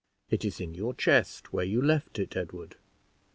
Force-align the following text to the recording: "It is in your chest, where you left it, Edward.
"It 0.31 0.43
is 0.43 0.59
in 0.59 0.73
your 0.73 0.95
chest, 0.95 1.53
where 1.53 1.63
you 1.63 1.79
left 1.79 2.17
it, 2.17 2.35
Edward. 2.35 2.73